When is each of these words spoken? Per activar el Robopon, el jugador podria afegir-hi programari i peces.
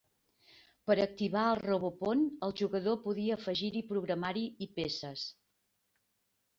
Per 0.91 0.95
activar 1.03 1.43
el 1.49 1.59
Robopon, 1.65 2.25
el 2.49 2.57
jugador 2.63 2.99
podria 3.05 3.39
afegir-hi 3.39 3.87
programari 3.95 4.49
i 4.69 4.73
peces. 4.81 5.31